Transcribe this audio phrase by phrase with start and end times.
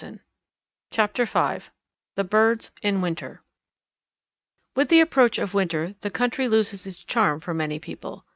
[0.89, 1.69] CHAPTER V
[2.15, 3.43] THE BIRDS IN WINTER
[4.75, 8.25] With the approach of winter the country loses its charm for many people.